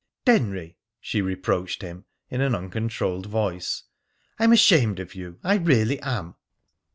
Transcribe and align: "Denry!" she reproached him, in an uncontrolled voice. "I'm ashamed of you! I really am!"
"Denry!" 0.25 0.77
she 0.99 1.21
reproached 1.21 1.83
him, 1.83 2.05
in 2.31 2.41
an 2.41 2.55
uncontrolled 2.55 3.27
voice. 3.27 3.83
"I'm 4.39 4.51
ashamed 4.51 4.99
of 4.99 5.13
you! 5.13 5.37
I 5.43 5.57
really 5.57 6.01
am!" 6.01 6.33